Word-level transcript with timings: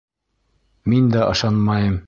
Мин 0.93 1.13
дә 1.17 1.23
ышанмайым. 1.35 1.97